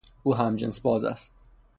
او 0.23 0.33
همجنسباز 0.35 1.03
است. 1.05 1.33